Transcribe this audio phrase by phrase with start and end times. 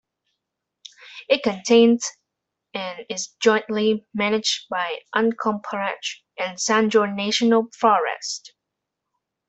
[1.29, 2.09] It contains
[2.73, 8.51] and is jointly managed by the Uncompahgre and San Juan National Forests.